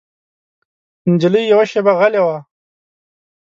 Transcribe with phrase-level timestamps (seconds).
[1.13, 2.37] نجلۍ یوه شېبه غلی وه.